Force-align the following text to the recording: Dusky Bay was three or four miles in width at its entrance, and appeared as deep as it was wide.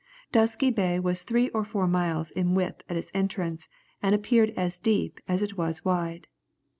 Dusky 0.31 0.71
Bay 0.71 0.99
was 0.99 1.21
three 1.21 1.49
or 1.49 1.63
four 1.63 1.87
miles 1.87 2.31
in 2.31 2.55
width 2.55 2.81
at 2.89 2.97
its 2.97 3.11
entrance, 3.13 3.69
and 4.01 4.15
appeared 4.15 4.49
as 4.57 4.79
deep 4.79 5.19
as 5.27 5.43
it 5.43 5.59
was 5.59 5.85
wide. 5.85 6.25